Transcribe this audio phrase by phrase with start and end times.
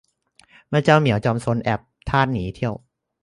[0.67, 2.73] เมื่อเจ้าเหมียวจอมซนแอบทาสหนีเที่ยว